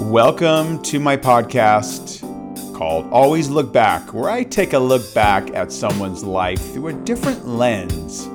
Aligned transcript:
Welcome 0.00 0.80
to 0.84 1.00
my 1.00 1.16
podcast 1.16 2.22
called 2.72 3.10
Always 3.10 3.50
Look 3.50 3.72
Back, 3.72 4.14
where 4.14 4.30
I 4.30 4.44
take 4.44 4.72
a 4.72 4.78
look 4.78 5.12
back 5.12 5.52
at 5.54 5.72
someone's 5.72 6.22
life 6.22 6.72
through 6.72 6.88
a 6.88 6.92
different 6.92 7.48
lens. 7.48 8.28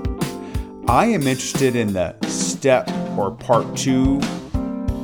I 0.90 1.06
am 1.06 1.26
interested 1.26 1.78
in 1.78 1.94
the 1.94 2.18
step 2.28 2.92
or 3.18 3.32
part 3.32 3.78
two 3.78 4.20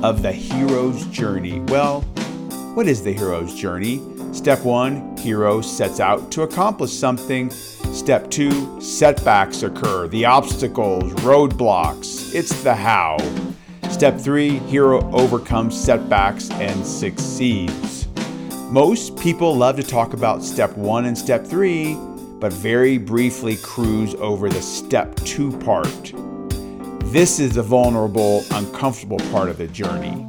of 0.04 0.22
the 0.22 0.34
hero's 0.34 1.06
journey. 1.06 1.62
Well, 1.62 2.02
what 2.76 2.88
is 2.88 3.04
the 3.04 3.14
hero's 3.14 3.56
journey? 3.56 4.04
Step 4.34 4.60
one, 4.66 5.16
hero 5.16 5.62
sets 5.62 6.02
out 6.02 6.30
to 6.34 6.42
accomplish 6.42 6.92
something. 6.92 7.50
Step 7.52 8.30
two, 8.30 8.82
setbacks 8.82 9.64
occur, 9.64 10.10
the 10.10 10.26
obstacles, 10.26 11.14
roadblocks. 11.24 12.36
It's 12.36 12.64
the 12.64 12.76
how. 12.76 13.18
Step 14.00 14.18
three, 14.18 14.60
hero 14.60 15.02
overcomes 15.12 15.78
setbacks 15.78 16.50
and 16.52 16.86
succeeds. 16.86 18.08
Most 18.70 19.18
people 19.18 19.54
love 19.54 19.76
to 19.76 19.84
talk 19.84 20.14
about 20.14 20.42
step 20.42 20.72
one 20.78 21.04
and 21.04 21.18
step 21.18 21.46
three, 21.46 21.96
but 22.40 22.54
very 22.54 22.98
briefly 22.98 23.58
cruise 23.58 24.16
over 24.16 24.48
the 24.48 24.62
step 24.62 25.14
two 25.26 25.52
part. 25.58 26.14
This 27.12 27.42
is 27.42 27.56
the 27.56 27.62
vulnerable, 27.62 28.46
uncomfortable 28.52 29.20
part 29.34 29.50
of 29.50 29.58
the 29.58 29.68
journey. 29.68 30.26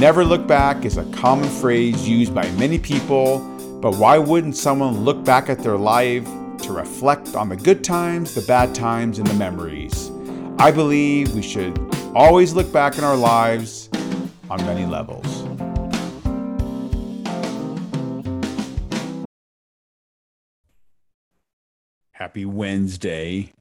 Never 0.00 0.24
look 0.24 0.44
back 0.44 0.84
is 0.84 0.96
a 0.96 1.04
common 1.12 1.48
phrase 1.48 2.08
used 2.08 2.34
by 2.34 2.50
many 2.54 2.80
people, 2.80 3.38
but 3.80 3.94
why 3.94 4.18
wouldn't 4.18 4.56
someone 4.56 5.04
look 5.04 5.24
back 5.24 5.48
at 5.48 5.60
their 5.60 5.78
life 5.78 6.24
to 6.62 6.72
reflect 6.72 7.36
on 7.36 7.48
the 7.48 7.56
good 7.56 7.84
times, 7.84 8.34
the 8.34 8.42
bad 8.42 8.74
times, 8.74 9.20
and 9.20 9.28
the 9.28 9.34
memories? 9.34 10.10
I 10.58 10.72
believe 10.72 11.32
we 11.36 11.42
should 11.42 11.93
always 12.14 12.54
look 12.54 12.72
back 12.72 12.96
in 12.96 13.02
our 13.02 13.16
lives 13.16 13.88
on 14.48 14.64
many 14.64 14.86
levels. 14.86 15.26
Happy 22.12 22.44
Wednesday. 22.44 23.52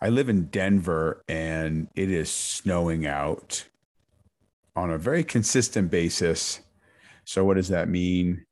I 0.00 0.08
live 0.08 0.30
in 0.30 0.46
Denver 0.46 1.22
and 1.28 1.88
it 1.94 2.10
is 2.10 2.30
snowing 2.30 3.06
out 3.06 3.66
on 4.74 4.90
a 4.90 4.98
very 4.98 5.22
consistent 5.22 5.90
basis. 5.90 6.60
So, 7.24 7.44
what 7.44 7.54
does 7.54 7.68
that 7.68 7.88
mean? 7.88 8.46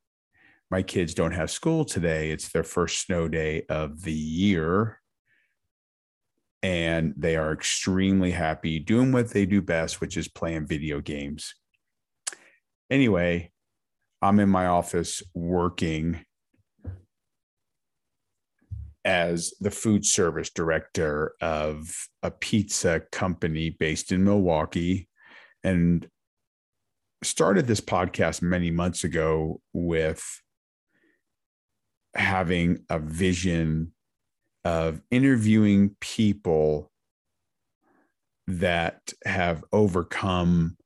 My 0.71 0.83
kids 0.83 1.15
don't 1.15 1.33
have 1.33 1.51
school 1.51 1.87
today. 1.87 2.31
It's 2.31 2.51
their 2.51 2.63
first 2.63 3.07
snow 3.07 3.27
day 3.29 3.63
of 3.71 4.03
the 4.03 4.13
year 4.13 4.98
and 6.63 7.15
they 7.17 7.37
are 7.37 7.53
extremely 7.53 8.33
happy 8.33 8.79
doing 8.79 9.13
what 9.13 9.31
they 9.31 9.47
do 9.47 9.63
best, 9.63 10.01
which 10.01 10.17
is 10.17 10.29
playing 10.29 10.67
video 10.67 11.01
games. 11.01 11.55
Anyway, 12.91 13.53
I'm 14.23 14.41
in 14.41 14.49
my 14.49 14.67
office 14.67 15.23
working 15.35 16.25
as 19.05 19.55
the 19.61 19.71
food 19.71 20.05
service 20.05 20.51
director 20.51 21.33
of 21.41 21.91
a 22.23 22.31
pizza 22.31 23.03
company 23.13 23.71
based 23.71 24.11
in 24.11 24.25
Milwaukee 24.25 25.09
and 25.63 26.09
started 27.23 27.67
this 27.67 27.81
podcast 27.81 28.43
many 28.43 28.71
months 28.71 29.05
ago 29.05 29.61
with 29.73 30.25
having 32.15 32.85
a 32.91 32.99
vision 32.99 33.93
of 34.69 35.01
interviewing 35.11 35.97
people 35.99 36.93
that 38.47 39.15
have 39.25 39.65
overcome 39.73 40.77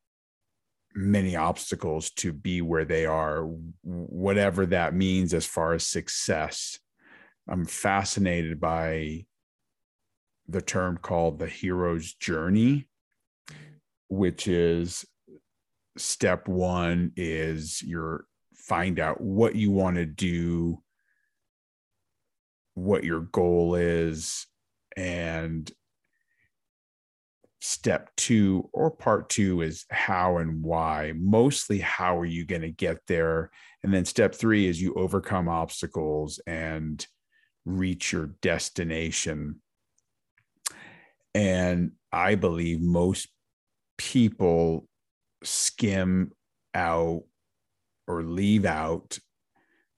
many 0.94 1.34
obstacles 1.34 2.10
to 2.10 2.32
be 2.32 2.62
where 2.62 2.84
they 2.84 3.06
are, 3.06 3.42
whatever 3.82 4.66
that 4.66 4.94
means 4.94 5.34
as 5.34 5.44
far 5.44 5.74
as 5.74 5.84
success. 5.84 6.78
I'm 7.48 7.64
fascinated 7.64 8.60
by 8.60 9.26
the 10.46 10.62
term 10.62 10.96
called 10.96 11.40
the 11.40 11.48
hero's 11.48 12.14
journey, 12.14 12.88
which 14.08 14.46
is 14.46 15.04
step 15.96 16.46
one 16.46 17.10
is 17.16 17.82
your 17.82 18.26
find 18.54 19.00
out 19.00 19.20
what 19.20 19.56
you 19.56 19.72
want 19.72 19.96
to 19.96 20.06
do 20.06 20.80
what 22.74 23.04
your 23.04 23.20
goal 23.20 23.74
is 23.74 24.46
and 24.96 25.70
step 27.60 28.10
two 28.16 28.68
or 28.72 28.90
part 28.90 29.28
two 29.28 29.60
is 29.60 29.84
how 29.90 30.38
and 30.38 30.62
why. 30.62 31.12
Mostly 31.16 31.78
how 31.78 32.18
are 32.18 32.24
you 32.24 32.44
going 32.44 32.62
to 32.62 32.70
get 32.70 32.98
there? 33.06 33.50
And 33.82 33.94
then 33.94 34.04
step 34.04 34.34
three 34.34 34.66
is 34.66 34.82
you 34.82 34.94
overcome 34.94 35.48
obstacles 35.48 36.40
and 36.46 37.06
reach 37.64 38.12
your 38.12 38.34
destination. 38.42 39.60
And 41.34 41.92
i 42.12 42.34
believe 42.34 42.80
most 42.80 43.28
people 43.96 44.86
skim 45.42 46.30
out 46.74 47.22
or 48.06 48.22
leave 48.22 48.64
out 48.64 49.18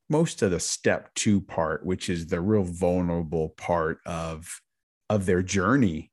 most 0.08 0.42
of 0.42 0.50
the 0.50 0.60
step 0.60 1.12
two 1.14 1.40
part, 1.40 1.84
which 1.84 2.08
is 2.08 2.26
the 2.26 2.40
real 2.40 2.64
vulnerable 2.64 3.50
part 3.50 3.98
of 4.06 4.60
of 5.10 5.26
their 5.26 5.42
journey. 5.42 6.10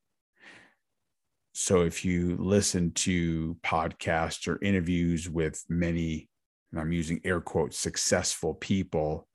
So 1.54 1.82
if 1.82 2.06
you 2.06 2.38
listen 2.40 2.92
to 2.92 3.58
podcasts 3.64 4.48
or 4.48 4.64
interviews 4.64 5.30
with 5.30 5.64
many, 5.70 6.30
and 6.72 6.80
I'm 6.80 6.92
using 6.92 7.22
air 7.24 7.42
quotes, 7.42 7.78
successful 7.78 8.54
people, 8.54 9.28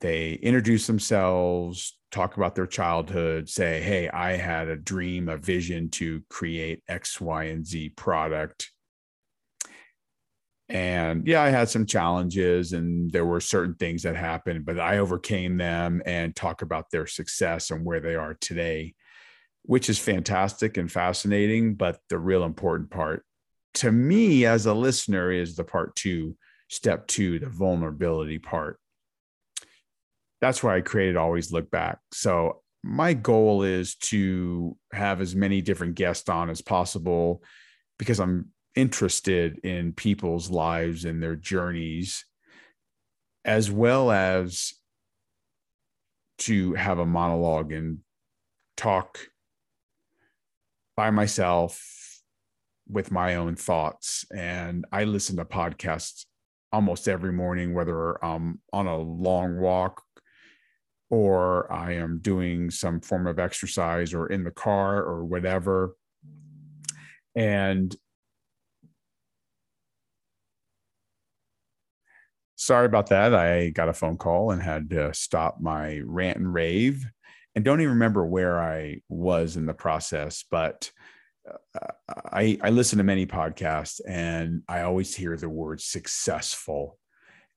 they 0.00 0.32
introduce 0.34 0.86
themselves, 0.86 1.98
talk 2.10 2.36
about 2.36 2.54
their 2.54 2.66
childhood, 2.66 3.48
say, 3.48 3.80
Hey, 3.80 4.08
I 4.08 4.36
had 4.36 4.68
a 4.68 4.76
dream, 4.76 5.28
a 5.28 5.36
vision 5.36 5.90
to 5.90 6.22
create 6.28 6.82
X, 6.88 7.20
Y, 7.20 7.44
and 7.44 7.66
Z 7.66 7.90
product 7.90 8.70
and 10.72 11.26
yeah 11.26 11.42
i 11.42 11.50
had 11.50 11.68
some 11.68 11.86
challenges 11.86 12.72
and 12.72 13.10
there 13.12 13.26
were 13.26 13.40
certain 13.40 13.74
things 13.74 14.02
that 14.02 14.16
happened 14.16 14.64
but 14.64 14.80
i 14.80 14.98
overcame 14.98 15.56
them 15.56 16.02
and 16.06 16.34
talk 16.34 16.62
about 16.62 16.90
their 16.90 17.06
success 17.06 17.70
and 17.70 17.84
where 17.84 18.00
they 18.00 18.14
are 18.14 18.34
today 18.34 18.94
which 19.64 19.88
is 19.88 19.98
fantastic 19.98 20.76
and 20.76 20.90
fascinating 20.90 21.74
but 21.74 21.98
the 22.08 22.18
real 22.18 22.42
important 22.42 22.90
part 22.90 23.24
to 23.74 23.92
me 23.92 24.44
as 24.44 24.66
a 24.66 24.74
listener 24.74 25.30
is 25.30 25.56
the 25.56 25.64
part 25.64 25.94
two 25.94 26.36
step 26.72 27.06
two 27.06 27.38
the 27.38 27.48
vulnerability 27.48 28.38
part. 28.38 28.78
That's 30.40 30.62
why 30.62 30.76
i 30.76 30.80
created 30.80 31.16
always 31.16 31.52
look 31.52 31.70
back. 31.70 31.98
So 32.12 32.62
my 32.82 33.12
goal 33.12 33.62
is 33.62 33.94
to 33.96 34.76
have 34.92 35.20
as 35.20 35.36
many 35.36 35.60
different 35.60 35.94
guests 35.94 36.28
on 36.28 36.50
as 36.50 36.60
possible 36.60 37.42
because 37.98 38.18
i'm 38.18 38.48
interested 38.74 39.58
in 39.58 39.92
people's 39.92 40.50
lives 40.50 41.04
and 41.04 41.22
their 41.22 41.36
journeys, 41.36 42.24
as 43.44 43.70
well 43.70 44.10
as 44.10 44.74
to 46.38 46.74
have 46.74 46.98
a 46.98 47.06
monologue 47.06 47.72
and 47.72 47.98
talk 48.76 49.18
by 50.96 51.10
myself 51.10 52.20
with 52.88 53.10
my 53.10 53.36
own 53.36 53.56
thoughts. 53.56 54.24
And 54.34 54.84
I 54.92 55.04
listen 55.04 55.36
to 55.36 55.44
podcasts 55.44 56.26
almost 56.72 57.08
every 57.08 57.32
morning, 57.32 57.74
whether 57.74 58.22
I'm 58.24 58.60
on 58.72 58.86
a 58.86 58.96
long 58.96 59.58
walk 59.60 60.02
or 61.10 61.70
I 61.70 61.92
am 61.92 62.20
doing 62.20 62.70
some 62.70 63.00
form 63.00 63.26
of 63.26 63.38
exercise 63.38 64.14
or 64.14 64.28
in 64.28 64.44
the 64.44 64.50
car 64.50 65.02
or 65.02 65.24
whatever. 65.24 65.94
And 67.34 67.94
sorry 72.62 72.86
about 72.86 73.08
that. 73.08 73.34
I 73.34 73.70
got 73.70 73.88
a 73.88 73.92
phone 73.92 74.16
call 74.16 74.50
and 74.50 74.62
had 74.62 74.90
to 74.90 75.12
stop 75.14 75.60
my 75.60 76.00
rant 76.04 76.38
and 76.38 76.52
rave 76.52 77.04
and 77.54 77.64
don't 77.64 77.80
even 77.80 77.94
remember 77.94 78.24
where 78.24 78.62
I 78.62 79.02
was 79.08 79.56
in 79.56 79.66
the 79.66 79.74
process, 79.74 80.44
but 80.50 80.90
uh, 81.48 81.92
I, 82.08 82.58
I 82.62 82.70
listen 82.70 82.98
to 82.98 83.04
many 83.04 83.26
podcasts 83.26 84.00
and 84.06 84.62
I 84.68 84.82
always 84.82 85.14
hear 85.14 85.36
the 85.36 85.48
word 85.48 85.80
successful. 85.80 86.98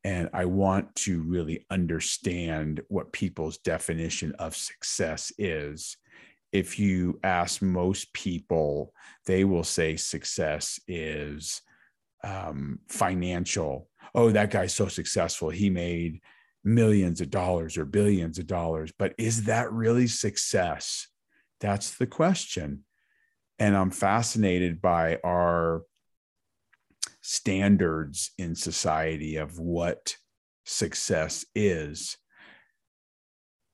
And 0.03 0.29
I 0.33 0.45
want 0.45 0.93
to 0.95 1.23
really 1.23 1.65
understand 1.69 2.81
what 2.89 3.13
people's 3.13 3.57
definition 3.57 4.33
of 4.37 4.55
success 4.55 5.31
is. 5.37 5.97
If 6.51 6.77
you 6.77 7.19
ask 7.23 7.61
most 7.61 8.13
people, 8.13 8.93
they 9.25 9.45
will 9.45 9.63
say 9.63 9.95
success 9.95 10.79
is 10.87 11.61
um, 12.23 12.79
financial 12.87 13.89
oh, 14.13 14.31
that 14.31 14.51
guy's 14.51 14.73
so 14.73 14.87
successful. 14.87 15.49
He 15.49 15.69
made 15.69 16.21
millions 16.63 17.21
of 17.21 17.29
dollars 17.29 17.77
or 17.77 17.85
billions 17.85 18.39
of 18.39 18.47
dollars. 18.47 18.91
But 18.97 19.13
is 19.17 19.43
that 19.45 19.71
really 19.71 20.07
success? 20.07 21.07
That's 21.61 21.95
the 21.95 22.07
question. 22.07 22.83
And 23.59 23.77
I'm 23.77 23.91
fascinated 23.91 24.81
by 24.81 25.19
our 25.23 25.83
standards 27.21 28.31
in 28.37 28.55
society 28.55 29.37
of 29.37 29.57
what 29.59 30.17
success 30.65 31.45
is. 31.55 32.17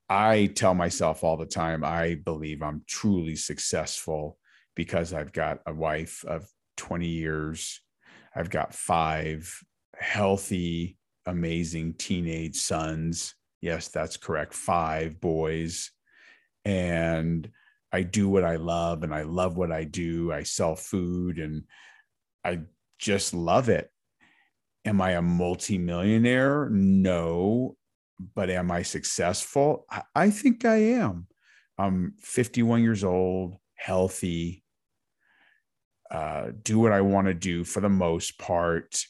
I 0.08 0.46
tell 0.54 0.74
myself 0.74 1.24
all 1.24 1.38
the 1.38 1.46
time, 1.46 1.82
I 1.84 2.16
believe 2.16 2.62
I'm 2.62 2.82
truly 2.86 3.34
successful 3.34 4.38
because 4.74 5.12
I've 5.12 5.32
got 5.32 5.60
a 5.66 5.72
wife 5.72 6.24
of 6.26 6.46
20 6.76 7.06
years. 7.06 7.80
I've 8.34 8.50
got 8.50 8.74
five 8.74 9.58
healthy, 9.96 10.96
amazing 11.26 11.94
teenage 11.94 12.56
sons. 12.56 13.34
Yes, 13.60 13.88
that's 13.88 14.16
correct. 14.16 14.54
Five 14.54 15.20
boys. 15.20 15.90
And 16.64 17.48
I 17.92 18.02
do 18.02 18.28
what 18.28 18.44
I 18.44 18.56
love 18.56 19.02
and 19.02 19.14
I 19.14 19.22
love 19.22 19.56
what 19.56 19.70
I 19.70 19.84
do. 19.84 20.32
I 20.32 20.42
sell 20.42 20.74
food 20.74 21.38
and 21.38 21.64
I 22.44 22.60
just 22.98 23.34
love 23.34 23.68
it. 23.68 23.90
Am 24.84 25.00
I 25.00 25.12
a 25.12 25.22
multimillionaire? 25.22 26.68
No. 26.70 27.76
But 28.34 28.50
am 28.50 28.70
I 28.70 28.82
successful? 28.82 29.86
I, 30.14 30.30
think 30.30 30.64
I 30.64 30.76
am. 30.76 31.26
I'm 31.78 32.14
51 32.20 32.82
years 32.82 33.04
old, 33.04 33.56
healthy, 33.74 34.62
uh, 36.10 36.50
do 36.62 36.78
what 36.78 36.92
I 36.92 37.00
want 37.00 37.26
to 37.28 37.34
do 37.34 37.64
for 37.64 37.80
the 37.80 37.88
most 37.88 38.38
part, 38.38 39.02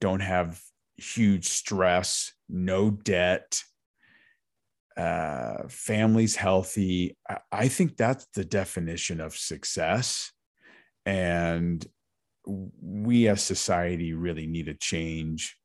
don't 0.00 0.20
have 0.20 0.60
huge 0.96 1.48
stress, 1.48 2.32
no 2.48 2.90
debt, 2.90 3.62
uh, 4.96 5.68
family's 5.68 6.36
healthy. 6.36 7.16
I, 7.28 7.38
I 7.52 7.68
think 7.68 7.96
that's 7.96 8.26
the 8.34 8.44
definition 8.44 9.20
of 9.20 9.36
success. 9.36 10.32
And 11.04 11.86
we 12.46 13.28
as 13.28 13.42
society 13.42 14.12
really 14.14 14.46
need 14.46 14.66
to 14.66 14.74
change 14.74 15.56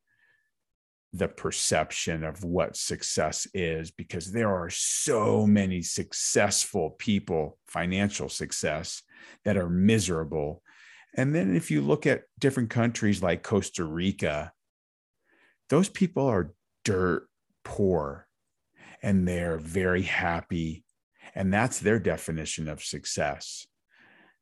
the 1.14 1.28
perception 1.28 2.24
of 2.24 2.44
what 2.44 2.78
success 2.78 3.46
is 3.54 3.92
because 3.92 4.32
there 4.32 4.50
are 4.50 4.70
so 4.70 5.46
many 5.46 5.82
successful 5.82 6.92
people, 6.92 7.58
financial 7.68 8.30
success, 8.30 9.02
that 9.44 9.58
are 9.58 9.70
miserable. 9.70 10.64
And 11.14 11.36
then 11.36 11.56
if 11.56 11.72
you 11.72 11.82
look 11.82 12.08
at 12.08 12.24
different 12.40 12.70
countries 12.70 13.22
like 13.22 13.44
Costa 13.44 13.84
Rica, 13.84 14.54
those 15.70 15.90
people 15.90 16.26
are 16.26 16.54
dirt 16.84 17.28
poor 17.64 18.28
and 19.04 19.28
they're 19.28 19.58
very 19.58 20.04
happy. 20.04 20.84
And 21.36 21.54
that's 21.54 21.80
their 21.80 22.00
definition 22.00 22.68
of 22.68 22.84
success. 22.84 23.66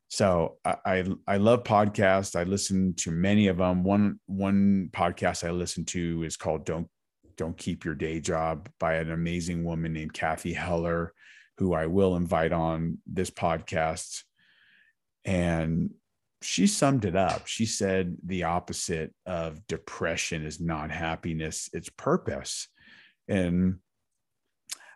So 0.09 0.57
I, 0.65 0.75
I, 0.85 1.03
I 1.27 1.37
love 1.37 1.63
podcasts. 1.63 2.35
I 2.35 2.43
listen 2.43 2.95
to 2.95 3.11
many 3.11 3.47
of 3.47 3.57
them. 3.57 3.83
One 3.83 4.19
one 4.25 4.89
podcast 4.91 5.47
I 5.47 5.51
listen 5.51 5.85
to 5.85 6.23
is 6.23 6.35
called 6.35 6.65
"Don't 6.65 6.87
Don't 7.37 7.57
Keep 7.57 7.85
Your 7.85 7.93
Day 7.93 8.19
Job" 8.19 8.69
by 8.79 8.95
an 8.95 9.11
amazing 9.11 9.63
woman 9.63 9.93
named 9.93 10.13
Cathy 10.13 10.53
Heller, 10.53 11.13
who 11.59 11.73
I 11.75 11.85
will 11.85 12.15
invite 12.15 12.51
on 12.51 12.97
this 13.05 13.29
podcast. 13.29 14.23
And 15.25 15.91
she 16.41 16.67
summed 16.67 17.05
it 17.05 17.15
up. 17.15 17.47
She 17.47 17.65
said 17.65 18.15
the 18.23 18.43
opposite 18.43 19.13
of 19.25 19.65
depression 19.67 20.45
is 20.45 20.59
not 20.59 20.91
happiness; 20.91 21.69
it's 21.73 21.89
purpose. 21.89 22.67
And 23.27 23.79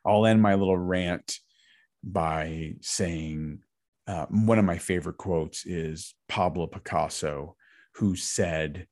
I'll 0.06 0.25
end 0.25 0.42
my 0.42 0.56
little 0.56 0.78
rant 0.78 1.40
by 2.04 2.75
saying 2.81 3.60
uh, 4.07 4.25
one 4.30 4.60
of 4.60 4.66
my 4.66 4.78
favorite 4.78 5.18
quotes 5.18 5.66
is 5.66 6.13
Pablo 6.28 6.68
Picasso, 6.68 7.56
who 7.95 8.16
said, 8.16 8.88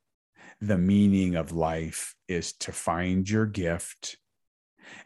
The 0.61 0.77
meaning 0.77 1.35
of 1.35 1.51
life 1.51 2.15
is 2.27 2.53
to 2.59 2.71
find 2.71 3.29
your 3.29 3.45
gift, 3.45 4.17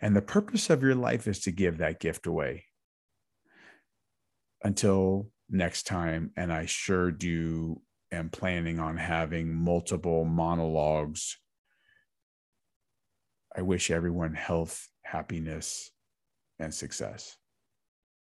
and 0.02 0.16
the 0.16 0.22
purpose 0.22 0.70
of 0.70 0.84
your 0.84 0.96
life 0.96 1.28
is 1.28 1.42
to 1.42 1.52
give 1.52 1.80
that 1.80 2.00
gift 2.00 2.28
away. 2.28 2.66
Until 4.64 5.30
next 5.50 5.84
time, 5.84 6.32
and 6.36 6.52
I 6.52 6.66
sure 6.66 7.12
do 7.12 7.82
am 8.12 8.30
planning 8.30 8.80
on 8.80 8.98
having 8.98 9.54
multiple 9.54 10.26
monologues. 10.26 11.38
I 13.56 13.62
wish 13.62 13.90
everyone 13.92 14.34
health, 14.34 14.90
happiness, 15.04 15.92
and 16.60 16.74
success. 16.74 17.38